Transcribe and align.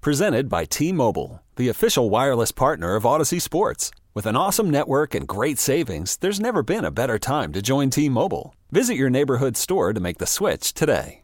Presented 0.00 0.48
by 0.48 0.64
T 0.64 0.92
Mobile, 0.92 1.42
the 1.56 1.68
official 1.68 2.08
wireless 2.08 2.52
partner 2.52 2.94
of 2.94 3.04
Odyssey 3.04 3.40
Sports. 3.40 3.90
With 4.14 4.26
an 4.26 4.36
awesome 4.36 4.70
network 4.70 5.12
and 5.12 5.26
great 5.26 5.58
savings, 5.58 6.16
there's 6.18 6.38
never 6.38 6.62
been 6.62 6.84
a 6.84 6.92
better 6.92 7.18
time 7.18 7.52
to 7.52 7.60
join 7.60 7.90
T 7.90 8.08
Mobile. 8.08 8.54
Visit 8.70 8.94
your 8.94 9.10
neighborhood 9.10 9.56
store 9.56 9.92
to 9.92 9.98
make 9.98 10.18
the 10.18 10.26
switch 10.26 10.72
today. 10.72 11.22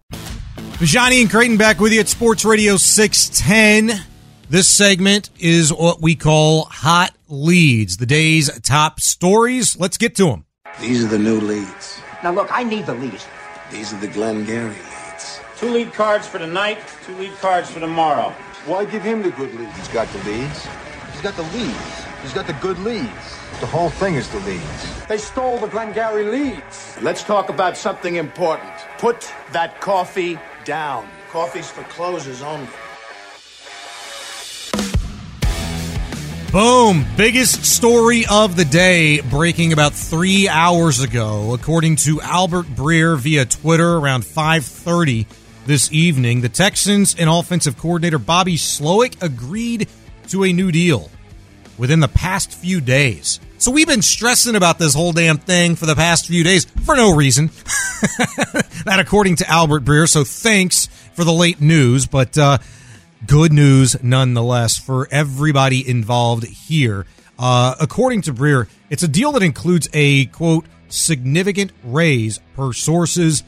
Johnny 0.80 1.20
and 1.20 1.30
Creighton 1.30 1.56
back 1.56 1.79
with 1.79 1.92
you 1.92 2.01
at 2.01 2.09
Sports 2.09 2.45
Radio 2.45 2.77
610. 2.77 4.05
This 4.51 4.66
segment 4.66 5.30
is 5.38 5.73
what 5.73 6.02
we 6.02 6.16
call 6.16 6.65
Hot 6.65 7.15
Leads, 7.29 7.98
the 7.98 8.06
day's 8.06 8.51
top 8.62 8.98
stories. 8.98 9.79
Let's 9.79 9.98
get 9.98 10.16
to 10.16 10.27
them. 10.27 10.46
These 10.80 11.04
are 11.04 11.09
the 11.09 11.18
new 11.20 11.41
leads. 11.41 12.01
Now 12.24 12.32
look, 12.32 12.48
I 12.51 12.65
need 12.65 12.87
the 12.87 12.95
leads. 12.95 13.24
These 13.70 13.93
are 13.93 14.01
the 14.01 14.09
Glengarry 14.09 14.70
leads. 14.70 15.41
Two 15.59 15.70
lead 15.70 15.93
cards 15.93 16.27
for 16.27 16.38
tonight, 16.41 16.79
two 17.06 17.16
lead 17.18 17.34
cards 17.37 17.70
for 17.70 17.79
tomorrow. 17.79 18.34
Why 18.66 18.86
give 18.86 19.02
him 19.02 19.20
the 19.20 19.30
good 19.30 19.54
leads? 19.54 19.77
He's 19.77 19.88
got 19.88 20.09
the 20.09 20.18
leads. 20.30 20.66
He's 21.12 21.20
got 21.20 21.36
the 21.36 21.42
leads. 21.42 22.04
He's 22.23 22.32
got 22.32 22.46
the 22.46 22.54
good 22.54 22.79
leads. 22.79 23.38
The 23.60 23.66
whole 23.66 23.90
thing 23.90 24.15
is 24.15 24.26
the 24.30 24.38
leads. 24.40 25.07
They 25.07 25.18
stole 25.18 25.59
the 25.59 25.66
Glengarry 25.66 26.24
leads. 26.24 26.96
Let's 27.02 27.23
talk 27.23 27.51
about 27.51 27.76
something 27.76 28.16
important. 28.16 28.73
Put 28.96 29.30
that 29.52 29.82
coffee 29.82 30.38
down. 30.65 31.07
Coffee's 31.30 31.70
for 31.70 31.82
closers 31.85 32.40
only. 32.40 32.66
Boom. 36.51 37.04
Biggest 37.18 37.66
story 37.66 38.24
of 38.30 38.57
the 38.57 38.65
day 38.65 39.20
breaking 39.20 39.74
about 39.74 39.92
three 39.92 40.48
hours 40.48 41.02
ago. 41.02 41.52
According 41.52 41.96
to 41.96 42.23
Albert 42.23 42.66
Breer 42.66 43.18
via 43.18 43.45
Twitter 43.45 43.96
around 43.96 44.24
530 44.24 45.26
this 45.66 45.93
evening, 45.93 46.40
the 46.40 46.48
Texans 46.48 47.15
and 47.18 47.29
offensive 47.29 47.79
coordinator 47.79 48.18
Bobby 48.18 48.57
Slowik 48.57 49.23
agreed 49.23 49.88
to 50.29 50.45
a 50.45 50.52
new 50.52 50.70
deal 50.70 51.10
within 51.79 52.01
the 52.01 52.09
past 52.09 52.52
few 52.52 52.80
days. 52.80 53.40
So 53.59 53.70
we've 53.70 53.87
been 53.87 54.02
stressing 54.02 54.57
about 54.57 54.79
this 54.79 54.95
whole 54.95 55.12
damn 55.12 55.38
thing 55.38 55.74
for 55.76 55.87
the 55.87 55.95
past 55.95 56.26
few 56.26 56.45
days 56.45 56.66
for 56.66 56.96
no 56.96 57.15
reason. 57.15 57.46
that 58.85 58.98
according 58.98 59.37
to 59.37 59.51
Albert 59.51 59.85
Breer. 59.85 60.09
So 60.09 60.24
thanks 60.24 60.87
for 61.15 61.24
the 61.24 61.32
late 61.32 61.60
news, 61.60 62.07
but 62.07 62.37
uh, 62.37 62.59
good 63.26 63.52
news 63.52 63.96
nonetheless 64.03 64.76
for 64.76 65.09
everybody 65.10 65.88
involved 65.88 66.44
here. 66.44 67.06
Uh, 67.38 67.75
according 67.81 68.22
to 68.22 68.34
Breer, 68.34 68.69
it's 68.91 69.03
a 69.03 69.09
deal 69.09 69.32
that 69.32 69.42
includes 69.42 69.88
a 69.92 70.26
quote 70.26 70.66
significant 70.88 71.72
raise 71.82 72.38
per 72.54 72.72
sources. 72.72 73.42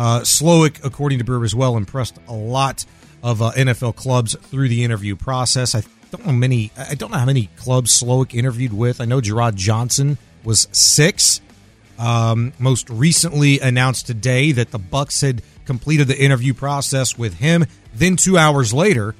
Uh, 0.00 0.20
Slowik, 0.20 0.82
according 0.82 1.18
to 1.18 1.26
Breer 1.26 1.44
as 1.44 1.54
well 1.54 1.76
impressed 1.76 2.18
a 2.26 2.32
lot 2.32 2.86
of 3.22 3.42
uh, 3.42 3.52
NFL 3.52 3.96
clubs 3.96 4.34
through 4.34 4.70
the 4.70 4.82
interview 4.82 5.14
process. 5.14 5.74
I 5.74 5.82
don't 6.10 6.24
know 6.24 6.32
many. 6.32 6.72
I 6.74 6.94
don't 6.94 7.10
know 7.10 7.18
how 7.18 7.26
many 7.26 7.50
clubs 7.56 8.02
Slowik 8.02 8.32
interviewed 8.32 8.72
with. 8.72 9.02
I 9.02 9.04
know 9.04 9.20
Jerrod 9.20 9.56
Johnson 9.56 10.16
was 10.42 10.68
six. 10.72 11.42
Um, 11.98 12.54
most 12.58 12.88
recently 12.88 13.60
announced 13.60 14.06
today 14.06 14.52
that 14.52 14.70
the 14.70 14.78
Bucks 14.78 15.20
had 15.20 15.42
completed 15.66 16.08
the 16.08 16.18
interview 16.18 16.54
process 16.54 17.18
with 17.18 17.34
him. 17.34 17.66
Then 17.92 18.16
two 18.16 18.38
hours 18.38 18.72
later, 18.72 19.14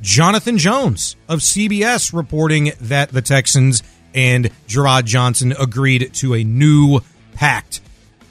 Jonathan 0.00 0.58
Jones 0.58 1.16
of 1.28 1.40
CBS 1.40 2.12
reporting 2.12 2.70
that 2.82 3.08
the 3.08 3.20
Texans 3.20 3.82
and 4.14 4.48
Jerrod 4.68 5.06
Johnson 5.06 5.54
agreed 5.58 6.14
to 6.14 6.34
a 6.34 6.44
new 6.44 7.00
pact 7.34 7.80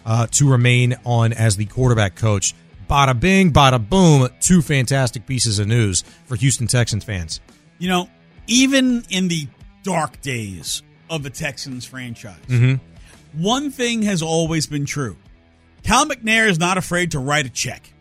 uh, 0.09 0.27
to 0.31 0.49
remain 0.49 0.95
on 1.05 1.31
as 1.31 1.55
the 1.55 1.65
quarterback 1.65 2.15
coach. 2.15 2.53
Bada 2.89 3.17
bing, 3.17 3.53
bada 3.53 3.79
boom. 3.89 4.27
Two 4.41 4.61
fantastic 4.61 5.25
pieces 5.25 5.59
of 5.59 5.67
news 5.67 6.01
for 6.25 6.35
Houston 6.35 6.67
Texans 6.67 7.03
fans. 7.05 7.39
You 7.77 7.87
know, 7.87 8.09
even 8.47 9.05
in 9.09 9.27
the 9.29 9.47
dark 9.83 10.19
days 10.21 10.81
of 11.09 11.23
the 11.23 11.29
Texans 11.29 11.85
franchise, 11.85 12.39
Mm-hmm. 12.47 13.41
one 13.41 13.69
thing 13.71 14.01
has 14.01 14.21
always 14.23 14.65
been 14.67 14.85
true. 14.85 15.15
Cal 15.83 16.05
McNair 16.07 16.49
is 16.49 16.59
not 16.59 16.77
afraid 16.77 17.11
to 17.11 17.19
write 17.19 17.45
a 17.45 17.49
check. 17.49 17.93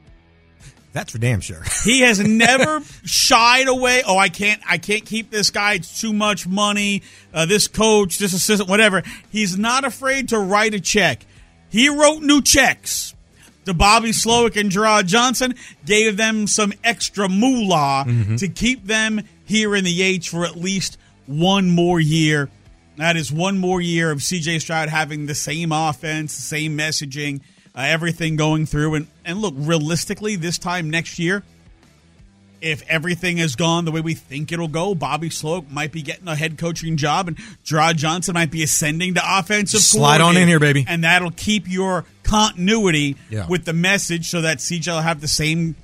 That's 0.95 1.13
for 1.13 1.19
damn 1.19 1.41
sure. 1.41 1.63
He 1.85 2.01
has 2.01 2.19
never 2.27 2.81
shied 3.05 3.69
away. 3.69 4.03
Oh, 4.07 4.17
I 4.17 4.31
can't, 4.31 4.61
I 4.69 4.79
can't 4.79 5.05
keep 5.05 5.31
this 5.31 5.51
guy. 5.51 5.75
It's 5.75 6.01
too 6.01 6.13
much 6.15 6.47
money. 6.49 7.03
Uh, 7.33 7.45
this 7.47 7.69
coach, 7.69 8.19
this 8.19 8.33
assistant, 8.33 8.69
whatever. 8.71 9.03
He's 9.31 9.59
not 9.59 9.85
afraid 9.85 10.31
to 10.31 10.39
write 10.39 10.73
a 10.75 10.81
check. 10.81 11.25
He 11.71 11.89
wrote 11.89 12.23
new 12.23 12.43
checks 12.43 13.15
to 13.67 13.75
Bobby 13.75 14.11
Slowik 14.11 14.59
and 14.59 14.71
Jerrod 14.71 15.07
Johnson, 15.07 15.55
gave 15.85 16.17
them 16.17 16.47
some 16.47 16.73
extra 16.83 17.29
moolah 17.29 18.07
to 18.39 18.49
keep 18.49 18.87
them 18.87 19.21
here 19.45 19.77
in 19.77 19.85
the 19.85 20.03
H 20.03 20.31
for 20.31 20.45
at 20.47 20.57
least 20.57 20.97
one 21.27 21.71
more 21.71 22.01
year. 22.01 22.49
That 22.97 23.17
is 23.17 23.31
one 23.31 23.59
more 23.59 23.81
year 23.81 24.11
of 24.11 24.19
CJ 24.19 24.61
Stroud 24.61 24.89
having 24.89 25.27
the 25.27 25.35
same 25.35 25.71
offense, 25.71 26.35
the 26.35 26.43
same 26.43 26.77
messaging, 26.77 27.43
uh, 27.75 27.83
everything 27.83 28.37
going 28.37 28.67
through. 28.67 28.95
And, 28.95 29.07
and 29.25 29.39
look, 29.39 29.55
realistically, 29.57 30.37
this 30.37 30.59
time 30.59 30.91
next 30.91 31.19
year, 31.19 31.45
if 32.61 32.83
everything 32.89 33.37
has 33.39 33.55
gone 33.57 33.85
the 33.85 33.91
way 33.93 34.01
we 34.01 34.15
think 34.15 34.51
it'll 34.53 34.69
go, 34.69 34.95
Bobby 34.95 35.29
Slowik 35.31 35.71
might 35.71 35.93
be 35.93 36.03
getting 36.03 36.27
a 36.29 36.35
head 36.37 36.59
coaching 36.59 36.97
job, 36.97 37.29
and 37.29 37.37
Jerrod 37.65 37.97
Johnson 37.97 38.35
might 38.35 38.51
be 38.51 38.63
ascending 38.63 39.15
to 39.15 39.23
offensive. 39.25 39.81
Slide 39.81 40.21
on 40.21 40.37
in 40.37 40.49
here, 40.49 40.59
baby. 40.61 40.85
and 40.89 41.05
that'll 41.05 41.31
keep 41.31 41.69
your 41.69 42.05
continuity 42.25 43.17
Yeah. 43.31 43.47
with 43.47 43.65
the 43.65 43.73
message, 43.73 44.29
so 44.29 44.41
that 44.43 44.59
CJ 44.61 44.93
will 44.93 45.01
have 45.03 45.21
the 45.21 45.29
same, 45.29 45.77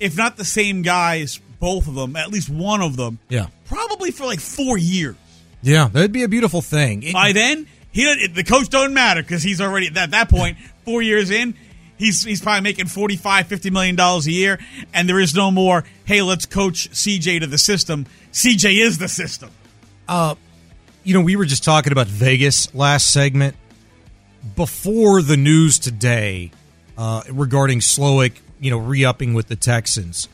if 0.00 0.16
not 0.16 0.36
the 0.36 0.44
same 0.44 0.82
guys, 0.82 1.40
both 1.60 1.86
of 1.86 1.94
them, 1.94 2.16
at 2.16 2.30
least 2.30 2.48
one 2.48 2.82
of 2.82 2.96
them, 2.96 3.18
Yeah. 3.28 3.46
probably 3.66 4.10
for 4.10 4.24
like 4.26 4.40
four 4.40 4.76
years. 4.78 5.16
Yeah, 5.62 5.88
that'd 5.92 6.12
be 6.12 6.22
a 6.24 6.28
beautiful 6.28 6.60
thing. 6.62 7.02
It- 7.04 7.12
By 7.12 7.32
then, 7.32 7.66
he 7.92 8.26
the 8.34 8.42
coach 8.44 8.68
don't 8.68 8.94
matter 8.94 9.22
because 9.22 9.42
he's 9.42 9.60
already 9.60 9.88
at 9.94 10.10
that 10.10 10.28
point 10.28 10.56
four 10.84 11.02
years 11.02 11.30
in. 11.30 11.54
He's, 11.98 12.24
he's 12.24 12.40
probably 12.40 12.62
making 12.62 12.86
45 12.86 13.46
50 13.46 13.70
million 13.70 13.96
dollars 13.96 14.26
a 14.26 14.32
year 14.32 14.58
and 14.92 15.08
there 15.08 15.20
is 15.20 15.34
no 15.34 15.50
more 15.50 15.84
hey 16.04 16.20
let's 16.22 16.46
coach 16.46 16.90
CJ 16.90 17.40
to 17.40 17.46
the 17.46 17.58
system 17.58 18.06
CJ 18.32 18.84
is 18.84 18.98
the 18.98 19.08
system 19.08 19.50
you 21.04 21.14
know, 21.14 21.20
we 21.20 21.36
were 21.36 21.44
just 21.44 21.64
talking 21.64 21.92
about 21.92 22.06
Vegas 22.06 22.74
last 22.74 23.10
segment. 23.10 23.56
Before 24.56 25.22
the 25.22 25.36
news 25.36 25.78
today 25.78 26.50
uh, 26.98 27.22
regarding 27.30 27.80
Slowik, 27.80 28.34
you 28.60 28.70
know, 28.70 28.78
re-upping 28.78 29.34
with 29.34 29.48
the 29.48 29.56
Texans, 29.56 30.28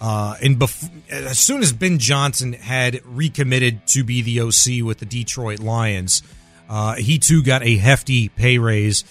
uh, 0.00 0.36
and 0.42 0.58
bef- 0.58 0.90
as 1.10 1.38
soon 1.38 1.62
as 1.62 1.72
Ben 1.72 1.98
Johnson 1.98 2.52
had 2.54 3.00
recommitted 3.04 3.86
to 3.88 4.02
be 4.02 4.22
the 4.22 4.40
OC 4.40 4.84
with 4.84 4.98
the 4.98 5.06
Detroit 5.06 5.60
Lions, 5.60 6.22
uh, 6.68 6.96
he 6.96 7.18
too 7.18 7.42
got 7.42 7.62
a 7.62 7.76
hefty 7.76 8.28
pay 8.28 8.58
raise 8.58 9.04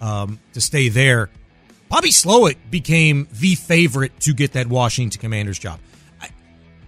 um, 0.00 0.38
to 0.52 0.60
stay 0.60 0.88
there. 0.88 1.30
Bobby 1.96 2.10
Slowik 2.10 2.58
became 2.70 3.26
the 3.32 3.54
favorite 3.54 4.20
to 4.20 4.34
get 4.34 4.52
that 4.52 4.66
Washington 4.66 5.18
Commanders 5.18 5.58
job. 5.58 5.80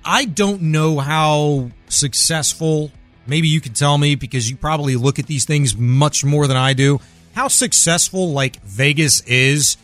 I 0.04 0.26
don't 0.26 0.60
know 0.60 0.98
how 0.98 1.70
successful. 1.88 2.92
Maybe 3.26 3.48
you 3.48 3.62
could 3.62 3.74
tell 3.74 3.96
me 3.96 4.16
because 4.16 4.50
you 4.50 4.58
probably 4.58 4.96
look 4.96 5.18
at 5.18 5.26
these 5.26 5.46
things 5.46 5.74
much 5.74 6.26
more 6.26 6.46
than 6.46 6.58
I 6.58 6.74
do. 6.74 7.00
How 7.32 7.48
successful 7.48 8.32
like 8.32 8.60
Vegas 8.60 9.22
is 9.22 9.78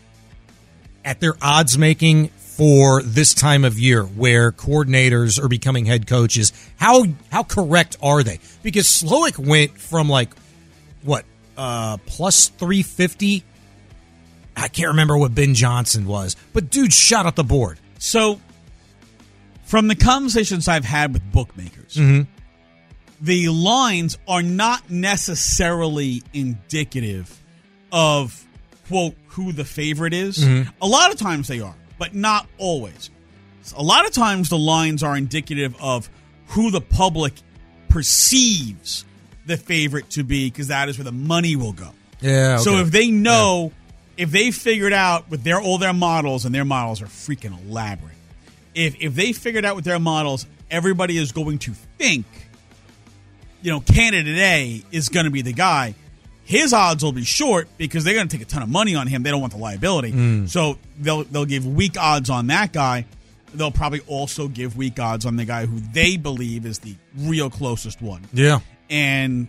at 1.07 1.21
their 1.21 1.37
odds 1.41 1.79
making 1.79 2.29
for 2.29 3.03
this 3.03 3.33
time 3.33 3.65
of 3.65 3.79
year 3.79 4.03
where 4.05 4.53
coordinators 4.53 5.43
are 5.43 5.49
becoming 5.49 5.87
head 5.87 6.07
coaches. 6.07 6.53
How 6.77 7.07
how 7.33 7.45
correct 7.45 7.97
are 8.03 8.23
they? 8.23 8.41
Because 8.63 8.85
Slowik 8.89 9.39
went 9.39 9.79
from 9.79 10.07
like 10.11 10.29
what 11.01 11.25
uh 11.57 11.97
plus 12.05 12.49
350 12.49 13.43
I 14.57 14.69
can't 14.69 14.89
remember 14.89 15.17
what 15.17 15.35
Ben 15.35 15.55
Johnson 15.55 16.07
was, 16.07 16.37
but 16.53 16.71
dude 16.71 16.93
shot 16.93 17.27
up 17.27 17.35
the 17.35 17.45
board. 17.45 17.79
so 17.99 18.41
from 19.65 19.89
the 19.89 19.97
conversations 19.97 20.69
I've 20.69 20.85
had 20.85 21.13
with 21.13 21.33
bookmakers 21.33 21.95
mm-hmm. 21.95 22.31
the 23.21 23.49
lines 23.49 24.19
are 24.29 24.43
not 24.43 24.91
necessarily 24.91 26.23
indicative 26.33 27.41
of 27.91 28.47
quote 28.89 29.15
who 29.29 29.53
the 29.53 29.65
favorite 29.65 30.13
is 30.13 30.39
mm-hmm. 30.39 30.69
a 30.83 30.87
lot 30.87 31.13
of 31.13 31.19
times 31.19 31.49
they 31.49 31.61
are 31.61 31.75
but 31.99 32.15
not 32.15 32.47
always 32.59 33.11
a 33.77 33.83
lot 33.83 34.07
of 34.07 34.13
times 34.13 34.51
the 34.51 34.59
lines 34.59 35.03
are 35.03 35.17
indicative 35.17 35.75
of 35.81 36.11
who 36.49 36.71
the 36.71 36.81
public 36.81 37.33
perceives 37.89 39.05
the 39.47 39.57
favorite 39.57 40.11
to 40.11 40.25
be 40.25 40.51
because 40.51 40.69
that 40.69 40.89
is 40.89 40.99
where 40.99 41.05
the 41.05 41.13
money 41.13 41.57
will 41.57 41.73
go. 41.73 41.91
Yeah. 42.21 42.59
So 42.59 42.77
if 42.79 42.91
they 42.91 43.11
know, 43.11 43.73
if 44.17 44.31
they 44.31 44.51
figured 44.51 44.93
out 44.93 45.31
with 45.31 45.43
their 45.43 45.61
all 45.61 45.79
their 45.79 45.93
models 45.93 46.45
and 46.45 46.55
their 46.55 46.65
models 46.65 47.03
are 47.03 47.07
freaking 47.07 47.59
elaborate. 47.69 48.13
If 48.75 48.97
if 49.01 49.15
they 49.15 49.33
figured 49.33 49.65
out 49.65 49.77
with 49.77 49.85
their 49.85 49.99
models, 49.99 50.47
everybody 50.71 51.19
is 51.19 51.33
going 51.33 51.59
to 51.61 51.73
think, 51.99 52.27
you 53.63 53.71
know, 53.71 53.81
candidate 53.81 54.39
A 54.39 54.83
is 54.91 55.09
going 55.09 55.25
to 55.25 55.31
be 55.31 55.43
the 55.43 55.53
guy. 55.53 55.95
His 56.45 56.75
odds 56.75 57.03
will 57.03 57.13
be 57.13 57.25
short 57.25 57.69
because 57.79 58.05
they're 58.05 58.15
going 58.15 58.29
to 58.29 58.37
take 58.37 58.47
a 58.47 58.49
ton 58.49 58.63
of 58.63 58.69
money 58.69 58.95
on 58.95 59.07
him. 59.07 59.23
They 59.23 59.31
don't 59.31 59.41
want 59.41 59.55
the 59.55 59.59
liability, 59.59 60.13
mm. 60.13 60.49
so 60.49 60.79
they'll 60.99 61.25
they'll 61.25 61.47
give 61.47 61.67
weak 61.67 61.97
odds 61.99 62.31
on 62.31 62.49
that 62.49 62.73
guy. 62.73 63.07
They'll 63.55 63.71
probably 63.71 64.01
also 64.01 64.49
give 64.49 64.77
weak 64.77 64.99
odds 64.99 65.25
on 65.25 65.37
the 65.37 65.45
guy 65.45 65.67
who 65.67 65.79
they 65.93 66.17
believe 66.17 66.67
is 66.67 66.81
the 66.81 66.97
real 67.17 67.51
closest 67.51 68.03
one 68.03 68.23
yeah. 68.33 68.59
and 68.91 69.47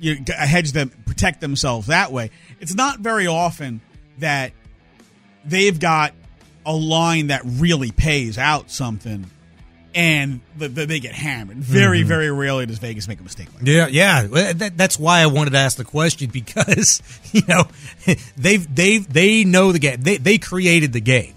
you 0.00 0.20
g- 0.20 0.32
uh, 0.32 0.46
hedge 0.46 0.72
them, 0.72 0.90
protect 1.06 1.40
themselves 1.40 1.88
that 1.88 2.12
way. 2.12 2.30
It's 2.60 2.74
not 2.74 3.00
very 3.00 3.26
often 3.26 3.80
that 4.18 4.52
they've 5.44 5.78
got 5.78 6.14
a 6.66 6.74
line 6.74 7.28
that 7.28 7.42
really 7.44 7.90
pays 7.90 8.38
out 8.38 8.70
something, 8.70 9.26
and 9.94 10.40
the, 10.56 10.68
the, 10.68 10.86
they 10.86 11.00
get 11.00 11.14
hammered. 11.14 11.58
Very, 11.58 12.00
mm-hmm. 12.00 12.08
very 12.08 12.30
rarely 12.30 12.66
does 12.66 12.78
Vegas 12.78 13.06
make 13.06 13.20
a 13.20 13.22
mistake 13.22 13.48
like 13.54 13.64
that. 13.64 13.92
Yeah, 13.92 14.22
yeah. 14.26 14.52
That, 14.52 14.76
that's 14.76 14.98
why 14.98 15.20
I 15.20 15.26
wanted 15.26 15.50
to 15.50 15.58
ask 15.58 15.76
the 15.76 15.84
question 15.84 16.30
because 16.30 17.02
you 17.32 17.42
know 17.48 17.64
they've 18.36 18.74
they 18.74 18.98
they 18.98 19.44
know 19.44 19.72
the 19.72 19.78
game. 19.78 20.00
They 20.00 20.16
they 20.16 20.38
created 20.38 20.92
the 20.92 21.00
game, 21.00 21.34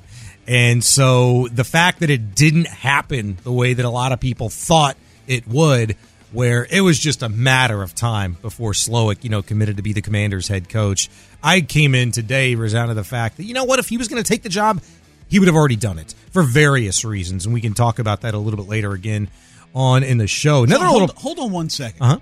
and 0.47 0.83
so 0.83 1.47
the 1.51 1.63
fact 1.63 1.99
that 1.99 2.09
it 2.09 2.35
didn't 2.35 2.67
happen 2.67 3.37
the 3.43 3.51
way 3.51 3.73
that 3.73 3.85
a 3.85 3.89
lot 3.89 4.11
of 4.11 4.19
people 4.19 4.49
thought 4.49 4.97
it 5.27 5.47
would, 5.47 5.95
where 6.37 6.67
it 6.69 6.81
was 6.81 6.99
just 6.99 7.23
a 7.23 7.29
matter 7.29 7.81
of 7.81 7.95
time 7.95 8.37
before 8.43 8.71
Slowik, 8.71 9.23
you 9.23 9.29
know, 9.31 9.41
committed 9.41 9.77
to 9.77 9.81
be 9.81 9.91
the 9.91 10.03
Commanders' 10.03 10.47
head 10.47 10.69
coach. 10.69 11.09
I 11.41 11.61
came 11.61 11.95
in 11.95 12.11
today 12.11 12.53
resounded 12.53 12.95
the 12.95 13.03
fact 13.03 13.37
that 13.37 13.45
you 13.45 13.55
know 13.55 13.63
what, 13.63 13.79
if 13.79 13.89
he 13.89 13.97
was 13.97 14.07
going 14.07 14.21
to 14.21 14.27
take 14.27 14.43
the 14.43 14.49
job, 14.49 14.79
he 15.27 15.39
would 15.39 15.47
have 15.47 15.55
already 15.55 15.77
done 15.77 15.97
it 15.97 16.13
for 16.29 16.43
various 16.43 17.03
reasons, 17.03 17.45
and 17.45 17.55
we 17.55 17.59
can 17.59 17.73
talk 17.73 17.97
about 17.97 18.21
that 18.21 18.35
a 18.35 18.37
little 18.37 18.59
bit 18.59 18.69
later 18.69 18.91
again 18.91 19.31
on 19.73 20.03
in 20.03 20.19
the 20.19 20.27
show. 20.27 20.63
Another 20.63 20.85
hold, 20.85 21.01
little. 21.01 21.15
hold 21.19 21.39
on 21.39 21.51
one 21.51 21.71
second. 21.71 22.03
Uh 22.03 22.05
huh. 22.05 22.19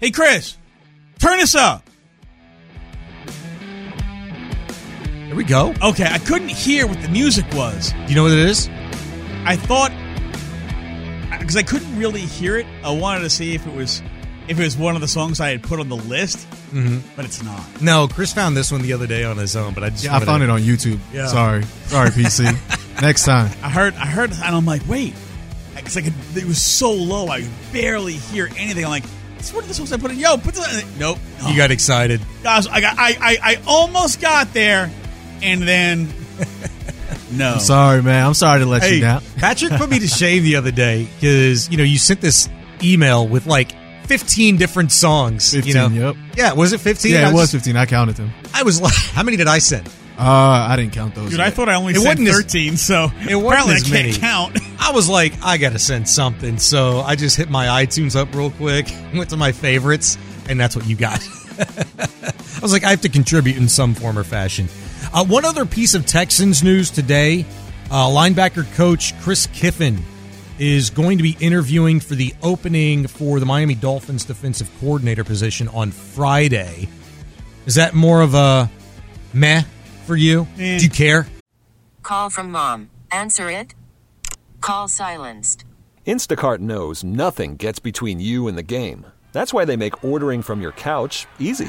Hey, 0.00 0.12
Chris, 0.12 0.56
turn 1.18 1.36
this 1.36 1.54
up. 1.54 1.84
There 5.26 5.36
we 5.36 5.44
go. 5.44 5.74
Okay, 5.82 6.08
I 6.10 6.16
couldn't 6.16 6.48
hear 6.48 6.86
what 6.86 7.02
the 7.02 7.10
music 7.10 7.44
was. 7.52 7.92
Do 7.92 7.98
you 8.06 8.14
know 8.14 8.22
what 8.22 8.32
it 8.32 8.38
is? 8.38 8.70
I 9.44 9.56
thought 9.56 9.92
because 11.38 11.56
I 11.56 11.62
couldn't 11.62 11.98
really 11.98 12.20
hear 12.20 12.56
it. 12.56 12.66
I 12.84 12.90
wanted 12.92 13.20
to 13.20 13.30
see 13.30 13.54
if 13.54 13.66
it 13.66 13.74
was 13.74 14.02
if 14.48 14.58
it 14.58 14.62
was 14.64 14.76
one 14.78 14.94
of 14.94 15.02
the 15.02 15.08
songs 15.08 15.40
I 15.40 15.50
had 15.50 15.62
put 15.62 15.78
on 15.80 15.88
the 15.88 15.96
list, 15.96 16.38
Mm-hmm. 16.72 16.98
but 17.16 17.24
it's 17.24 17.42
not. 17.42 17.62
No, 17.82 18.08
Chris 18.08 18.32
found 18.34 18.54
this 18.56 18.70
one 18.72 18.82
the 18.82 18.92
other 18.92 19.06
day 19.06 19.24
on 19.24 19.36
his 19.38 19.56
own, 19.56 19.72
but 19.74 19.82
I 19.84 19.90
just 19.90 20.04
Yeah, 20.04 20.16
I 20.16 20.20
found 20.24 20.40
to- 20.40 20.44
it 20.44 20.50
on 20.50 20.60
YouTube. 20.60 20.98
Yeah. 21.12 21.26
Sorry, 21.26 21.62
sorry, 21.86 22.10
PC. 22.10 23.00
Next 23.02 23.24
time. 23.24 23.50
I 23.62 23.70
heard, 23.70 23.94
I 23.94 24.06
heard, 24.06 24.30
and 24.32 24.42
I'm 24.42 24.64
like, 24.66 24.82
wait, 24.88 25.14
because 25.76 25.96
I 25.96 26.02
could. 26.02 26.12
It 26.34 26.44
was 26.46 26.60
so 26.60 26.92
low, 26.92 27.28
I 27.28 27.40
could 27.42 27.50
barely 27.72 28.14
hear 28.14 28.48
anything. 28.56 28.84
I'm 28.84 28.90
like, 28.90 29.04
this 29.38 29.48
is 29.48 29.54
one 29.54 29.62
of 29.64 29.68
the 29.68 29.74
songs 29.74 29.92
I 29.92 29.96
put 29.98 30.10
in. 30.10 30.18
Yo, 30.18 30.36
put 30.36 30.54
the 30.54 30.84
nope. 30.98 31.18
You 31.46 31.56
got 31.56 31.70
excited. 31.70 32.20
guys. 32.42 32.66
I 32.66 32.80
got, 32.80 32.98
I, 32.98 33.16
I, 33.20 33.38
I 33.52 33.60
almost 33.66 34.20
got 34.20 34.52
there, 34.52 34.90
and 35.42 35.62
then 35.62 36.08
no. 37.32 37.54
I'm 37.54 37.60
sorry, 37.60 38.02
man. 38.02 38.26
I'm 38.26 38.34
sorry 38.34 38.60
to 38.60 38.66
let 38.66 38.82
Hey, 38.82 38.96
you 38.96 39.00
down. 39.00 39.22
Patrick 39.36 39.72
put 39.72 39.88
me 39.90 39.98
to 39.98 40.08
shame 40.08 40.42
the 40.42 40.56
other 40.56 40.70
day 40.70 41.08
because 41.20 41.70
you 41.70 41.76
know 41.76 41.84
you 41.84 41.98
sent 41.98 42.20
this 42.20 42.48
email 42.82 43.26
with 43.26 43.46
like 43.46 43.72
15 44.06 44.56
different 44.56 44.90
songs. 44.92 45.52
15, 45.52 45.68
you 45.68 45.74
know? 45.74 45.88
yep. 46.08 46.16
Yeah, 46.36 46.52
was 46.54 46.72
it 46.72 46.80
15? 46.80 47.12
Yeah, 47.12 47.26
I 47.26 47.30
it 47.30 47.34
was 47.34 47.52
just- 47.52 47.64
15. 47.64 47.76
I 47.76 47.86
counted 47.86 48.16
them. 48.16 48.32
I 48.54 48.62
was 48.62 48.80
like, 48.80 48.94
how 49.12 49.22
many 49.22 49.36
did 49.36 49.48
I 49.48 49.58
send? 49.58 49.86
Uh, 50.18 50.66
I 50.68 50.74
didn't 50.76 50.92
count 50.94 51.14
those. 51.14 51.30
Dude, 51.30 51.38
I 51.38 51.50
thought 51.50 51.68
I 51.68 51.74
only 51.74 51.92
It 51.92 51.96
sent 52.00 52.18
wasn't 52.20 52.28
as- 52.28 52.36
13, 52.52 52.76
so 52.76 53.04
It 53.28 53.36
wasn't 53.36 53.44
apparently 53.44 53.74
as 53.74 53.82
I 53.84 53.88
can't 53.88 54.06
many. 54.06 54.12
count. 54.18 54.58
I 54.80 54.90
was 54.92 55.08
like, 55.08 55.32
I 55.44 55.58
got 55.58 55.72
to 55.72 55.78
send 55.78 56.08
something. 56.08 56.58
So 56.58 57.00
I 57.00 57.14
just 57.14 57.36
hit 57.36 57.50
my 57.50 57.84
iTunes 57.84 58.16
up 58.16 58.34
real 58.34 58.50
quick, 58.50 58.88
went 59.14 59.30
to 59.30 59.36
my 59.36 59.52
favorites, 59.52 60.18
and 60.48 60.58
that's 60.58 60.74
what 60.74 60.86
you 60.88 60.96
got. 60.96 61.20
I 61.60 62.60
was 62.62 62.72
like, 62.72 62.82
I 62.84 62.90
have 62.90 63.02
to 63.02 63.08
contribute 63.08 63.56
in 63.56 63.68
some 63.68 63.94
form 63.94 64.18
or 64.18 64.24
fashion. 64.24 64.68
Uh, 65.12 65.24
one 65.24 65.44
other 65.44 65.64
piece 65.64 65.94
of 65.94 66.04
Texans 66.06 66.62
news 66.62 66.90
today 66.90 67.46
uh, 67.90 68.06
linebacker 68.06 68.70
coach 68.74 69.18
Chris 69.20 69.46
Kiffin 69.48 69.98
is 70.58 70.90
going 70.90 71.18
to 71.18 71.22
be 71.22 71.36
interviewing 71.40 72.00
for 72.00 72.14
the 72.14 72.34
opening 72.42 73.06
for 73.06 73.40
the 73.40 73.46
Miami 73.46 73.74
Dolphins 73.74 74.24
defensive 74.24 74.70
coordinator 74.80 75.24
position 75.24 75.68
on 75.68 75.90
Friday. 75.90 76.88
Is 77.64 77.76
that 77.76 77.94
more 77.94 78.20
of 78.20 78.34
a 78.34 78.70
meh 79.32 79.62
for 80.04 80.16
you? 80.16 80.46
Eh. 80.58 80.78
Do 80.78 80.84
you 80.84 80.90
care? 80.90 81.26
Call 82.02 82.28
from 82.28 82.50
mom. 82.50 82.90
Answer 83.10 83.50
it. 83.50 83.74
Call 84.60 84.88
silenced. 84.88 85.64
Instacart 86.06 86.58
knows 86.58 87.04
nothing 87.04 87.56
gets 87.56 87.78
between 87.78 88.20
you 88.20 88.48
and 88.48 88.58
the 88.58 88.62
game. 88.62 89.06
That's 89.32 89.54
why 89.54 89.64
they 89.64 89.76
make 89.76 90.04
ordering 90.04 90.42
from 90.42 90.60
your 90.60 90.72
couch 90.72 91.26
easy. 91.38 91.68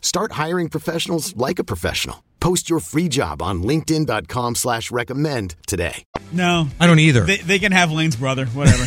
Start 0.00 0.32
hiring 0.32 0.68
professionals 0.68 1.36
like 1.36 1.58
a 1.58 1.64
professional. 1.64 2.22
Post 2.40 2.68
your 2.70 2.80
free 2.80 3.08
job 3.08 3.42
on 3.42 3.62
linkedin.com 3.62 4.54
slash 4.54 4.90
recommend 4.90 5.56
today. 5.66 6.04
No, 6.32 6.68
I 6.78 6.86
don't 6.86 6.98
either. 6.98 7.22
they, 7.22 7.36
they 7.36 7.58
can 7.58 7.72
have 7.72 7.90
Lane's 7.92 8.16
brother, 8.16 8.46
whatever. 8.46 8.84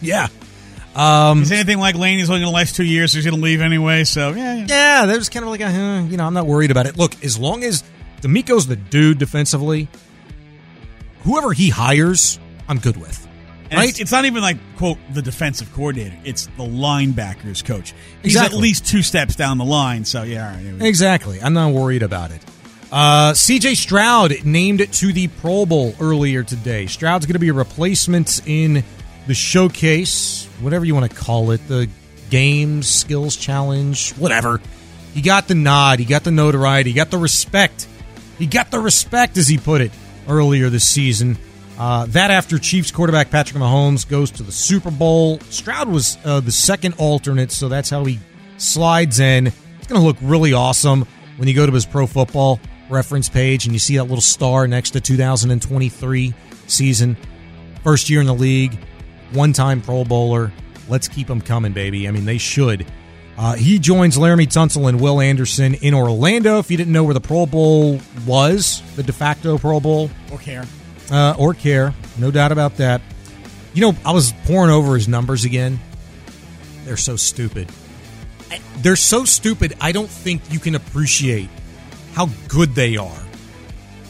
yeah. 0.00 0.28
Um, 0.96 1.42
Is 1.42 1.52
anything 1.52 1.78
like 1.78 1.94
Lane? 1.94 2.18
He's 2.18 2.28
only 2.28 2.40
going 2.40 2.50
to 2.50 2.54
last 2.54 2.74
two 2.74 2.84
years, 2.84 3.12
so 3.12 3.18
he's 3.18 3.24
going 3.24 3.36
to 3.36 3.42
leave 3.42 3.60
anyway. 3.60 4.02
So 4.02 4.30
yeah, 4.30 4.54
yeah. 4.56 4.66
Yeah, 4.68 5.06
that 5.06 5.16
was 5.16 5.28
kind 5.28 5.44
of 5.44 5.50
like, 5.50 5.60
a, 5.60 6.06
you 6.10 6.16
know, 6.16 6.24
I'm 6.26 6.34
not 6.34 6.46
worried 6.46 6.72
about 6.72 6.86
it. 6.86 6.96
Look, 6.98 7.22
as 7.22 7.38
long 7.38 7.62
as 7.62 7.84
DeMeco's 8.22 8.66
the 8.66 8.74
dude 8.74 9.18
defensively, 9.18 9.86
whoever 11.22 11.52
he 11.52 11.68
hires, 11.68 12.40
I'm 12.68 12.78
good 12.78 12.96
with. 12.96 13.27
Right? 13.72 13.88
It's, 13.90 14.00
it's 14.00 14.12
not 14.12 14.24
even 14.24 14.42
like 14.42 14.56
quote 14.76 14.98
the 15.12 15.22
defensive 15.22 15.72
coordinator; 15.72 16.16
it's 16.24 16.46
the 16.46 16.64
linebackers 16.64 17.64
coach. 17.64 17.94
He's 18.22 18.34
Exactly. 18.34 18.56
at 18.56 18.62
least 18.62 18.86
two 18.86 19.02
steps 19.02 19.36
down 19.36 19.58
the 19.58 19.64
line. 19.64 20.04
So 20.04 20.22
yeah, 20.22 20.48
all 20.48 20.54
right. 20.54 20.80
we. 20.80 20.88
Exactly. 20.88 21.40
I'm 21.40 21.52
not 21.52 21.72
worried 21.72 22.02
about 22.02 22.30
it. 22.30 22.42
Uh, 22.90 23.32
CJ 23.32 23.76
Stroud 23.76 24.44
named 24.44 24.80
it 24.80 24.92
to 24.94 25.12
the 25.12 25.28
Pro 25.28 25.66
Bowl 25.66 25.94
earlier 26.00 26.42
today. 26.42 26.86
Stroud's 26.86 27.26
going 27.26 27.34
to 27.34 27.38
be 27.38 27.48
a 27.48 27.54
replacement 27.54 28.40
in 28.48 28.82
the 29.26 29.34
showcase, 29.34 30.46
whatever 30.60 30.86
you 30.86 30.94
want 30.94 31.10
to 31.10 31.14
call 31.14 31.50
it, 31.50 31.66
the 31.68 31.88
games, 32.30 32.88
skills 32.88 33.36
challenge, 33.36 34.12
whatever. 34.14 34.60
He 35.12 35.20
got 35.20 35.48
the 35.48 35.54
nod, 35.54 35.98
he 35.98 36.06
got 36.06 36.24
the 36.24 36.30
notoriety, 36.30 36.90
he 36.90 36.96
got 36.96 37.10
the 37.10 37.18
respect. 37.18 37.86
He 38.38 38.46
got 38.46 38.70
the 38.70 38.78
respect, 38.78 39.36
as 39.36 39.48
he 39.48 39.58
put 39.58 39.80
it, 39.82 39.90
earlier 40.26 40.70
this 40.70 40.86
season. 40.88 41.36
Uh, 41.78 42.06
that 42.06 42.30
after 42.32 42.58
Chiefs 42.58 42.90
quarterback 42.90 43.30
Patrick 43.30 43.56
Mahomes 43.62 44.06
goes 44.08 44.32
to 44.32 44.42
the 44.42 44.50
Super 44.50 44.90
Bowl. 44.90 45.38
Stroud 45.50 45.88
was 45.88 46.18
uh, 46.24 46.40
the 46.40 46.50
second 46.50 46.94
alternate, 46.98 47.52
so 47.52 47.68
that's 47.68 47.88
how 47.88 48.04
he 48.04 48.18
slides 48.56 49.20
in. 49.20 49.46
It's 49.46 49.86
going 49.86 50.00
to 50.00 50.06
look 50.06 50.16
really 50.20 50.52
awesome 50.52 51.06
when 51.36 51.46
you 51.46 51.54
go 51.54 51.64
to 51.66 51.72
his 51.72 51.86
Pro 51.86 52.06
Football 52.08 52.58
reference 52.90 53.28
page 53.28 53.64
and 53.66 53.72
you 53.72 53.78
see 53.78 53.96
that 53.96 54.04
little 54.04 54.20
star 54.20 54.66
next 54.66 54.90
to 54.90 55.00
2023 55.00 56.34
season. 56.66 57.16
First 57.84 58.10
year 58.10 58.20
in 58.20 58.26
the 58.26 58.34
league, 58.34 58.76
one 59.32 59.52
time 59.52 59.80
Pro 59.80 60.04
Bowler. 60.04 60.52
Let's 60.88 61.06
keep 61.06 61.28
him 61.30 61.40
coming, 61.40 61.72
baby. 61.72 62.08
I 62.08 62.10
mean, 62.10 62.24
they 62.24 62.38
should. 62.38 62.86
Uh, 63.36 63.54
he 63.54 63.78
joins 63.78 64.16
Laremy 64.16 64.46
Tunsil 64.48 64.88
and 64.88 65.00
Will 65.00 65.20
Anderson 65.20 65.74
in 65.74 65.94
Orlando. 65.94 66.58
If 66.58 66.72
you 66.72 66.76
didn't 66.76 66.92
know 66.92 67.04
where 67.04 67.14
the 67.14 67.20
Pro 67.20 67.46
Bowl 67.46 68.00
was, 68.26 68.82
the 68.96 69.02
de 69.04 69.12
facto 69.12 69.58
Pro 69.58 69.78
Bowl, 69.78 70.10
Or 70.32 70.38
care. 70.38 70.64
Uh, 71.10 71.34
or 71.38 71.54
care, 71.54 71.94
no 72.18 72.30
doubt 72.30 72.52
about 72.52 72.76
that. 72.78 73.00
You 73.74 73.82
know, 73.82 73.96
I 74.04 74.12
was 74.12 74.32
pouring 74.44 74.70
over 74.70 74.94
his 74.94 75.08
numbers 75.08 75.44
again. 75.44 75.78
They're 76.84 76.96
so 76.96 77.16
stupid. 77.16 77.70
I- 78.50 78.60
They're 78.78 78.96
so 78.96 79.24
stupid. 79.24 79.74
I 79.80 79.92
don't 79.92 80.08
think 80.10 80.42
you 80.52 80.58
can 80.58 80.74
appreciate 80.74 81.48
how 82.14 82.28
good 82.48 82.74
they 82.74 82.96
are. 82.96 83.22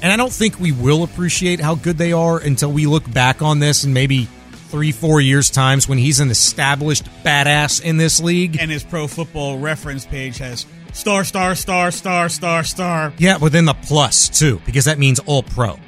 And 0.01 0.13
I 0.13 0.17
don't 0.17 0.33
think 0.33 0.61
we 0.61 0.71
will 0.71 1.03
appreciate 1.03 1.59
how 1.61 1.75
good 1.75 1.99
they 1.99 2.13
are 2.13 2.39
until 2.39 2.71
we 2.71 2.87
look 2.87 3.11
back 3.13 3.43
on 3.43 3.59
this 3.59 3.83
in 3.85 3.93
maybe 3.93 4.29
three, 4.69 4.93
four 4.93 5.21
years' 5.21 5.51
times 5.51 5.89
when 5.89 5.99
he's 5.99 6.21
an 6.21 6.31
established 6.31 7.05
badass 7.25 7.83
in 7.83 7.97
this 7.97 8.21
league. 8.21 8.57
And 8.61 8.71
his 8.71 8.85
Pro 8.85 9.09
Football 9.09 9.59
Reference 9.59 10.05
page 10.07 10.39
has 10.39 10.67
star, 10.93 11.25
star, 11.25 11.57
star, 11.57 11.91
star, 11.91 12.29
star, 12.29 12.63
star. 12.63 13.13
Yeah, 13.19 13.39
within 13.39 13.65
the 13.65 13.75
plus 13.75 14.29
too, 14.29 14.61
because 14.65 14.85
that 14.85 14.99
means 15.01 15.19
all 15.21 15.43
pro. 15.43 15.79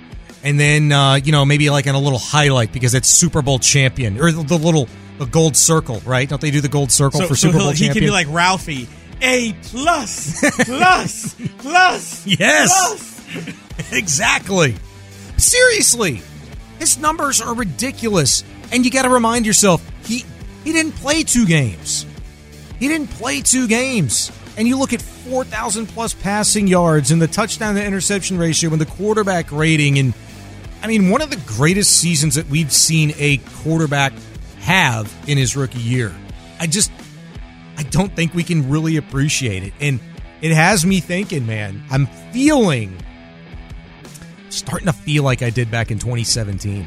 And 0.43 0.59
then 0.59 0.91
uh, 0.93 1.15
you 1.23 1.33
know 1.33 1.45
maybe 1.45 1.69
like 1.71 1.87
in 1.87 1.95
a 1.95 2.01
little 2.01 2.19
highlight 2.19 2.73
because 2.73 2.95
it's 2.95 3.09
Super 3.09 3.43
Bowl 3.43 3.59
champion 3.59 4.19
or 4.21 4.33
the, 4.33 4.43
the 4.43 4.57
little 4.57 4.89
the 5.19 5.27
gold 5.27 5.57
circle, 5.57 6.01
right? 6.07 6.29
Don't 6.29 6.41
they 6.41 6.51
do 6.51 6.61
the 6.63 6.69
gold 6.69 6.91
circle 6.91 7.21
So, 7.21 7.27
for 7.29 7.37
so 7.37 7.49
Super 7.49 7.59
Bowl 7.59 7.71
he 7.71 7.87
champion? 7.87 7.93
could 7.95 8.01
be 8.01 8.11
like 8.11 8.27
Ralphie. 8.31 8.89
A 9.23 9.53
plus, 9.65 10.41
plus, 10.65 11.35
plus. 11.59 12.27
Yes. 12.27 13.23
plus. 13.35 13.93
exactly. 13.93 14.77
Seriously, 15.37 16.23
his 16.79 16.99
numbers 16.99 17.41
are 17.43 17.55
ridiculous, 17.55 18.45
and 18.73 18.85
you 18.85 18.91
got 18.91 19.03
to 19.03 19.11
remind 19.11 19.45
yourself 19.47 19.87
he 20.05 20.25
he 20.65 20.73
didn't 20.73 20.93
play 20.93 21.23
two 21.23 21.47
games. 21.47 22.07
He 22.79 22.89
didn't 22.89 23.09
play 23.11 23.43
two 23.43 23.69
games. 23.69 24.33
And 24.57 24.67
you 24.67 24.79
look 24.79 24.93
at 24.93 25.01
4,000 25.01 25.87
plus 25.87 26.13
passing 26.13 26.67
yards 26.67 27.11
and 27.13 27.21
the 27.23 27.29
touchdown 27.29 27.77
to 27.77 27.85
interception 27.85 28.37
ratio 28.37 28.71
and 28.73 28.81
the 28.81 28.87
quarterback 28.87 29.53
rating. 29.53 29.99
And 29.99 30.13
I 30.83 30.87
mean, 30.87 31.11
one 31.11 31.23
of 31.23 31.31
the 31.31 31.41
greatest 31.47 31.99
seasons 32.01 32.35
that 32.37 32.49
we've 32.49 32.73
seen 32.73 33.13
a 33.19 33.39
quarterback 33.63 34.13
have 34.61 35.15
in 35.27 35.37
his 35.39 35.57
rookie 35.57 35.79
year. 35.79 36.15
I 36.59 36.67
just, 36.67 36.91
I 37.77 37.83
don't 37.85 38.15
think 38.15 38.35
we 38.35 38.45
can 38.45 38.71
really 38.71 38.97
appreciate 38.97 39.63
it. 39.63 39.73
And 39.81 40.01
it 40.41 40.53
has 40.53 40.87
me 40.87 41.01
thinking, 41.01 41.47
man, 41.47 41.83
I'm 41.91 42.07
feeling, 42.33 42.97
starting 44.49 44.87
to 44.87 44.93
feel 44.93 45.23
like 45.23 45.43
I 45.43 45.51
did 45.51 45.71
back 45.71 45.91
in 45.91 45.99
2017 45.99 46.87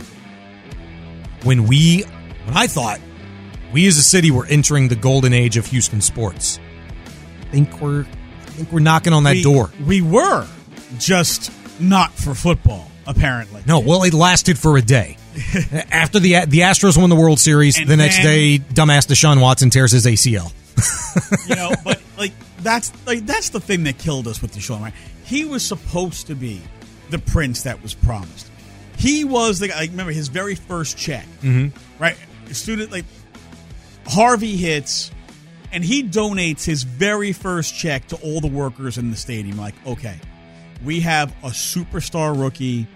when 1.43 1.67
we, 1.67 2.01
when 2.45 2.57
I 2.57 2.67
thought 2.67 3.00
we 3.71 3.88
as 3.88 3.97
a 3.97 4.03
city 4.03 4.31
were 4.31 4.45
entering 4.45 4.88
the 4.88 4.95
golden 4.95 5.33
age 5.33 5.57
of 5.57 5.65
Houston 5.67 6.01
sports. 6.01 6.59
I 7.41 7.45
think 7.51 7.81
we're, 7.81 8.01
I 8.01 8.50
think 8.55 8.71
we're 8.71 8.79
knocking 8.79 9.13
on 9.13 9.23
that 9.23 9.35
we, 9.35 9.43
door. 9.43 9.71
We 9.85 10.01
were 10.01 10.47
just 10.97 11.51
not 11.79 12.12
for 12.13 12.33
football, 12.33 12.89
apparently. 13.07 13.62
No, 13.67 13.79
well, 13.79 14.03
it 14.03 14.13
lasted 14.13 14.57
for 14.57 14.77
a 14.77 14.81
day. 14.81 15.17
After 15.91 16.19
the 16.19 16.45
the 16.45 16.60
Astros 16.60 16.98
won 16.98 17.10
the 17.10 17.15
World 17.15 17.39
Series, 17.39 17.77
And 17.79 17.88
the 17.89 17.98
next 17.98 18.17
then- 18.17 18.25
day, 18.25 18.60
dumbass 18.60 19.07
Deshaun 19.07 19.41
Watson 19.41 19.69
tears 19.69 19.91
his 19.91 20.05
ACL. 20.05 20.51
you 21.50 21.55
know, 21.55 21.72
but 21.83 22.01
like 22.17 22.31
that's 22.62 22.91
like 23.05 23.25
that's 23.25 23.50
the 23.50 23.60
thing 23.60 23.83
that 23.86 23.98
killed 23.98 24.27
us 24.27 24.41
with 24.41 24.55
Deshaun. 24.55 24.81
Right? 24.81 24.93
He 25.25 25.45
was 25.45 25.63
supposed 25.65 26.27
to 26.27 26.36
be 26.36 26.62
the 27.10 27.19
prince 27.19 27.63
that 27.63 27.81
was 27.81 27.93
promised. 27.93 28.50
He 28.98 29.24
was 29.24 29.60
the 29.60 29.67
guy. 29.69 29.79
Like, 29.81 29.89
remember 29.91 30.12
his 30.12 30.27
very 30.27 30.55
first 30.55 30.98
check, 30.98 31.25
Mhm. 31.41 31.72
right? 32.00 32.15
Student 32.51 32.91
like 32.91 33.05
Harvey 34.07 34.55
hits, 34.57 35.12
and 35.72 35.83
he 35.83 36.03
donates 36.03 36.63
his 36.65 36.83
very 36.83 37.31
first 37.31 37.75
check 37.77 38.07
to 38.10 38.15
all 38.17 38.41
the 38.41 38.48
workers 38.48 38.98
in 38.98 39.12
the 39.12 39.17
stadium. 39.17 39.57
Like, 39.57 39.75
okay, 39.86 40.17
we 40.83 41.00
have 41.01 41.31
a 41.43 41.50
superstar 41.50 42.39
rookie 42.39 42.88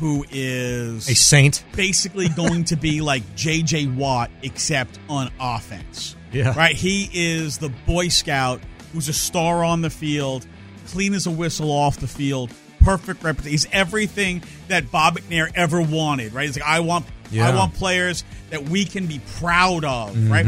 who 0.00 0.24
is 0.32 1.08
A 1.08 1.14
saint. 1.14 1.62
basically 1.76 2.28
going 2.30 2.64
to 2.64 2.76
be 2.76 3.00
like 3.00 3.22
J.J. 3.36 3.86
Watt, 3.86 4.30
except 4.42 4.98
on 5.08 5.30
offense. 5.38 6.16
Yeah. 6.32 6.54
Right? 6.56 6.74
He 6.74 7.08
is 7.12 7.58
the 7.58 7.68
Boy 7.86 8.08
Scout 8.08 8.60
who's 8.92 9.08
a 9.08 9.12
star 9.12 9.62
on 9.62 9.82
the 9.82 9.90
field, 9.90 10.44
clean 10.88 11.14
as 11.14 11.26
a 11.26 11.30
whistle 11.30 11.70
off 11.70 11.98
the 11.98 12.08
field, 12.08 12.50
perfect 12.80 13.22
reputation. 13.22 13.50
He's 13.52 13.66
everything 13.72 14.42
that 14.68 14.90
Bob 14.90 15.18
McNair 15.18 15.48
ever 15.54 15.80
wanted, 15.80 16.32
right? 16.32 16.46
He's 16.46 16.58
like, 16.58 16.66
I 16.68 16.80
want 16.80 17.06
Yeah. 17.30 17.48
I 17.48 17.54
want 17.54 17.74
players 17.74 18.24
that 18.50 18.68
we 18.68 18.84
can 18.84 19.06
be 19.06 19.20
proud 19.38 19.84
of, 19.84 20.16
Mhm. 20.16 20.30
right? 20.30 20.46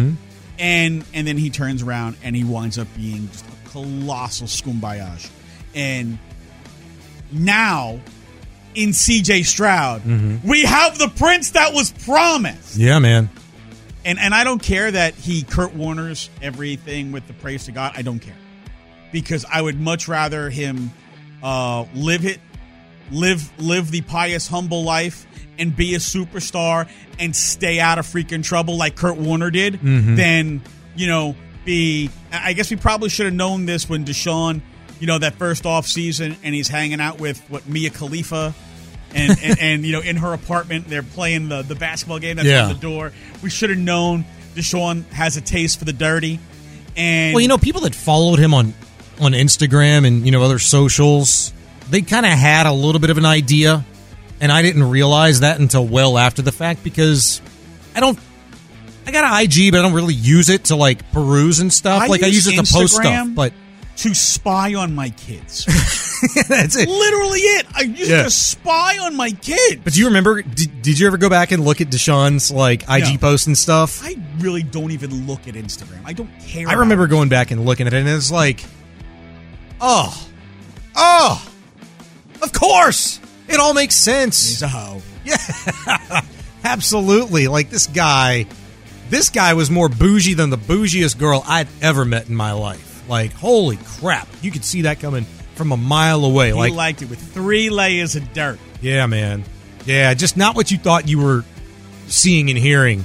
And 0.59 1.05
and 1.15 1.27
then 1.27 1.37
he 1.39 1.51
turns 1.51 1.83
around 1.83 2.17
and 2.25 2.35
he 2.35 2.43
winds 2.43 2.79
up 2.79 2.89
being 2.97 3.29
just 3.31 3.45
a 3.47 3.69
colossal 3.71 4.49
scumbayage. 4.49 5.29
And 5.75 6.19
now 7.31 8.01
in 8.75 8.93
CJ 8.93 9.43
Stroud, 9.45 10.03
Mhm. 10.05 10.43
we 10.45 10.63
have 10.63 10.99
the 10.99 11.09
prince 11.09 11.51
that 11.51 11.73
was 11.75 11.91
promised. 12.05 12.77
Yeah, 12.77 12.99
man. 12.99 13.29
And 14.05 14.19
and 14.19 14.35
I 14.35 14.45
don't 14.45 14.63
care 14.63 14.91
that 14.91 15.15
he 15.15 15.43
Kurt 15.43 15.75
Warner's 15.75 16.29
everything 16.43 17.13
with 17.13 17.27
the 17.27 17.33
praise 17.35 17.65
to 17.67 17.73
God. 17.73 17.93
I 17.97 18.03
don't 18.03 18.19
care. 18.19 18.35
Because 19.13 19.45
I 19.53 19.61
would 19.63 19.79
much 19.81 20.09
rather 20.09 20.49
him 20.51 20.91
uh, 21.43 21.85
live 21.95 22.25
it, 22.25 22.41
live 23.11 23.49
live 23.59 23.91
the 23.91 24.01
pious, 24.01 24.47
humble 24.49 24.85
life 24.85 25.27
and 25.59 25.75
be 25.77 25.95
a 25.95 25.99
superstar 25.99 26.89
and 27.19 27.37
stay 27.37 27.79
out 27.79 27.99
of 27.99 28.07
freaking 28.07 28.43
trouble 28.43 28.77
like 28.77 28.97
Kurt 28.97 29.17
Warner 29.19 29.51
did 29.51 29.81
Mhm. 29.81 30.17
than, 30.17 30.61
you 30.97 31.07
know, 31.07 31.37
be 31.65 32.11
I 32.33 32.55
guess 32.55 32.71
we 32.71 32.77
probably 32.77 33.09
should 33.11 33.27
have 33.27 33.35
known 33.35 33.67
this 33.67 33.89
when 33.89 34.05
Deshaun, 34.05 34.63
you 35.03 35.09
know, 35.09 35.19
that 35.19 35.35
first 35.35 35.67
off 35.67 35.85
season 35.85 36.37
and 36.45 36.55
he's 36.55 36.69
hanging 36.69 37.01
out 37.01 37.19
with 37.19 37.41
what 37.51 37.67
Mia 37.69 37.91
Khalifa 37.91 38.55
and, 39.13 39.37
and, 39.43 39.59
and 39.61 39.85
you 39.85 39.91
know 39.91 40.01
in 40.01 40.15
her 40.19 40.33
apartment 40.33 40.87
they're 40.87 41.03
playing 41.03 41.49
the, 41.49 41.63
the 41.63 41.75
basketball 41.75 42.21
game 42.21 42.37
that's 42.37 42.47
Yeah. 42.49 42.67
on 42.67 42.73
the 42.73 42.79
door. 42.79 43.11
We 43.43 43.51
should 43.51 43.71
have 43.71 43.81
known 43.81 44.25
Deshaun 44.55 45.05
has 45.11 45.37
a 45.37 45.41
taste 45.41 45.81
for 45.81 45.85
the 45.87 45.93
dirty. 45.93 46.39
And 46.97 47.35
Well, 47.35 47.41
you 47.41 47.49
know, 47.49 47.59
people 47.59 47.81
that 47.81 47.97
followed 47.97 48.39
him 48.39 48.55
on 48.55 48.75
on 49.21 49.33
Instagram 49.33 50.07
and 50.07 50.25
you 50.25 50.31
know 50.31 50.41
other 50.45 50.61
socials, 50.61 51.53
they 51.91 52.03
kind 52.03 52.25
of 52.25 52.31
had 52.31 52.67
a 52.67 52.73
little 52.73 53.01
bit 53.01 53.11
of 53.11 53.19
an 53.19 53.27
idea, 53.27 53.85
and 54.41 54.53
I 54.53 54.63
didn't 54.63 54.89
realize 54.89 55.41
that 55.41 55.59
until 55.59 55.85
well 55.85 56.17
after 56.17 56.43
the 56.43 56.53
fact 56.53 56.85
because 56.85 57.43
I 57.97 57.99
don't. 57.99 58.17
I 59.05 59.11
got 59.11 59.25
an 59.25 59.43
IG, 59.45 59.73
but 59.73 59.81
I 59.81 59.83
don't 59.83 59.95
really 59.95 60.15
use 60.15 60.49
it 60.49 60.67
to 60.67 60.77
like 60.77 61.11
peruse 61.11 61.59
and 61.59 61.73
stuff. 61.73 62.09
like 62.09 62.23
I 62.23 62.27
use 62.29 62.47
it 62.47 62.53
to 62.65 62.73
post 62.73 62.95
stuff, 62.95 63.29
but 63.35 63.53
to 64.03 64.15
spy 64.15 64.75
on 64.75 64.95
my 64.95 65.11
kids. 65.11 65.65
that's 66.49 66.77
it. 66.77 66.89
Literally 66.89 67.41
it. 67.41 67.67
I 67.75 67.83
used 67.83 68.11
Yeah. 68.11 68.23
to 68.25 68.31
spy 68.31 68.99
on 68.99 69.17
my 69.17 69.31
kids. 69.31 69.81
But 69.83 69.93
do 69.93 70.01
you 70.01 70.07
remember? 70.07 70.43
Did, 70.43 70.83
did 70.83 70.99
you 70.99 71.07
ever 71.07 71.17
go 71.19 71.29
back 71.29 71.51
and 71.53 71.65
look 71.65 71.81
at 71.81 71.89
Deshaun's 71.89 72.51
like 72.51 72.83
IG 72.89 73.05
No. 73.15 73.19
posts 73.19 73.47
and 73.47 73.57
stuff? 73.57 74.01
I 74.05 74.17
really 74.39 74.63
don't 74.63 74.91
even 74.93 75.27
look 75.27 75.47
at 75.49 75.55
Instagram. 75.55 76.01
I 76.05 76.13
don't 76.13 76.31
care. 76.41 76.69
I 76.69 76.75
remember 76.75 77.05
it. 77.05 77.09
going 77.09 77.29
back 77.29 77.51
and 77.51 77.65
looking 77.65 77.87
at 77.87 77.93
it, 77.95 77.99
and 77.99 78.09
it's 78.09 78.31
like, 78.31 78.65
oh, 79.81 80.29
oh, 80.97 81.49
of 82.43 82.53
course, 82.53 83.21
it 83.49 83.59
all 83.61 83.75
makes 83.75 83.95
sense. 83.95 84.49
He's 84.49 84.63
a 84.63 84.69
hoe. 84.69 85.01
Yeah, 85.25 85.37
absolutely. 86.65 87.49
Like 87.49 87.71
this 87.71 87.87
guy, 87.87 88.47
this 89.11 89.29
guy 89.29 89.55
was 89.55 89.71
more 89.71 89.89
bougie 89.89 90.35
than 90.35 90.51
the 90.51 90.59
bougiest 90.59 91.19
girl 91.19 91.45
I'd 91.47 91.69
ever 91.81 92.05
met 92.05 92.29
in 92.29 92.35
my 92.35 92.53
life. 92.53 92.89
Like, 93.09 93.33
holy 93.33 93.79
crap, 93.85 94.29
you 94.43 94.51
could 94.51 94.65
see 94.65 94.83
that 94.83 95.01
coming 95.01 95.25
from 95.55 95.73
a 95.73 95.77
mile 95.77 96.25
away. 96.25 96.49
He 96.49 96.53
like, 96.53 96.73
liked 96.73 97.03
it 97.03 97.11
with 97.11 97.21
three 97.21 97.71
layers 97.71 98.17
of 98.17 98.33
dirt. 98.33 98.59
yeah, 98.81 99.07
man, 99.07 99.45
yeah, 99.85 100.15
just 100.15 100.37
not 100.37 100.55
what 100.55 100.71
you 100.71 100.79
thought 100.79 101.09
you 101.09 101.21
were 101.21 101.45
seeing 102.07 102.51
and 102.51 102.59
hearing. 102.59 103.05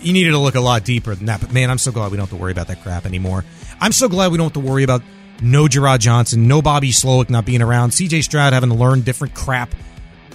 You 0.00 0.12
needed 0.12 0.30
to 0.30 0.38
look 0.38 0.54
a 0.54 0.60
lot 0.60 0.84
deeper 0.84 1.14
than 1.14 1.26
that. 1.26 1.40
But 1.40 1.52
man, 1.52 1.70
I'm 1.70 1.78
so 1.78 1.92
glad 1.92 2.10
we 2.10 2.16
don't 2.16 2.28
have 2.28 2.36
to 2.36 2.42
worry 2.42 2.52
about 2.52 2.68
that 2.68 2.82
crap 2.82 3.06
anymore. 3.06 3.44
I'm 3.80 3.92
so 3.92 4.08
glad 4.08 4.32
we 4.32 4.38
don't 4.38 4.46
have 4.46 4.62
to 4.64 4.68
worry 4.68 4.82
about 4.82 5.02
no 5.40 5.64
Jerrod 5.64 5.98
Johnson, 6.00 6.48
no 6.48 6.62
Bobby 6.62 6.90
Slowik 6.90 7.30
not 7.30 7.44
being 7.44 7.62
around, 7.62 7.90
CJ 7.90 8.22
Stroud 8.24 8.52
having 8.52 8.70
to 8.70 8.76
learn 8.76 9.02
different 9.02 9.34
crap. 9.34 9.74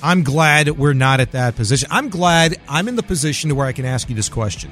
I'm 0.04 0.24
glad 0.24 0.70
we're 0.70 0.94
not 0.94 1.20
at 1.20 1.32
that 1.32 1.56
position. 1.56 1.88
I'm 1.92 2.10
glad 2.10 2.58
I'm 2.68 2.88
in 2.88 2.96
the 2.96 3.04
position 3.04 3.50
to 3.50 3.56
where 3.56 3.66
I 3.66 3.72
can 3.72 3.86
ask 3.86 4.10
you 4.10 4.16
this 4.16 4.30
question. 4.30 4.72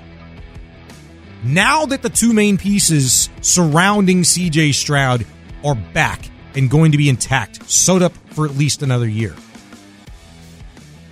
Now 1.46 1.86
that 1.86 2.02
the 2.02 2.10
two 2.10 2.34
main 2.34 2.58
pieces 2.58 3.30
surrounding 3.42 4.24
CJ 4.24 4.74
Stroud 4.74 5.28
are 5.64 5.75
back 5.75 6.28
and 6.56 6.72
going 6.72 6.92
to 6.92 6.98
be 6.98 7.08
intact, 7.08 7.70
sewed 7.70 8.02
up 8.02 8.14
for 8.32 8.46
at 8.46 8.56
least 8.56 8.82
another 8.82 9.08
year, 9.08 9.36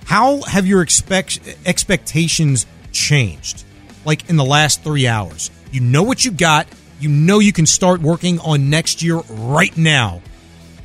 How 0.06 0.42
have 0.42 0.66
your 0.66 0.82
expect 0.82 1.38
expectations 1.64 2.66
changed? 2.90 3.62
Like 4.04 4.28
in 4.28 4.34
the 4.34 4.44
last 4.44 4.82
three 4.82 5.06
hours, 5.06 5.52
you 5.70 5.80
know 5.80 6.02
what 6.02 6.24
you 6.24 6.32
got. 6.32 6.66
You 6.98 7.08
know 7.08 7.38
you 7.38 7.52
can 7.52 7.66
start 7.66 8.00
working 8.00 8.40
on 8.40 8.70
next 8.70 9.04
year 9.04 9.18
right 9.28 9.76
now. 9.76 10.20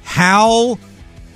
How 0.03 0.75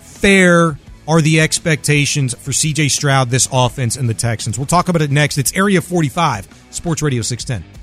fair 0.02 0.78
are 1.08 1.22
the 1.22 1.42
expectations 1.42 2.36
for 2.36 2.52
CJ 2.52 2.92
Stroud, 2.92 3.30
this 3.30 3.50
offense, 3.52 3.96
and 3.96 4.08
the 4.08 4.14
Texans? 4.14 4.60
We'll 4.60 4.68
talk 4.68 4.88
about 4.88 5.02
it 5.02 5.10
next. 5.10 5.40
It's 5.40 5.52
Area 5.54 5.82
45, 5.82 6.48
Sports 6.70 7.02
Radio 7.02 7.24
610. 7.24 7.83